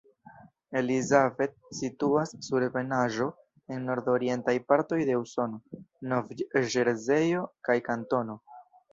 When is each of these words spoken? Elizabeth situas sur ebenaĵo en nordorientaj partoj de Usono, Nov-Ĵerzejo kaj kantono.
Elizabeth 0.79 1.51
situas 1.79 2.31
sur 2.45 2.63
ebenaĵo 2.67 3.27
en 3.75 3.85
nordorientaj 3.89 4.55
partoj 4.71 4.99
de 5.09 5.17
Usono, 5.19 5.59
Nov-Ĵerzejo 6.13 7.43
kaj 7.69 7.77
kantono. 7.89 8.39